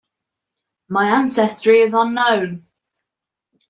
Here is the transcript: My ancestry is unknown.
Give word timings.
My 0.89 1.09
ancestry 1.11 1.81
is 1.81 1.93
unknown. 1.93 2.65